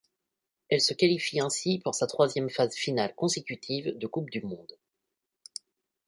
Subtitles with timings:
[0.69, 4.79] Elle se qualifie ainsi pour sa troisième phase finale consécutive de Coupe du monde.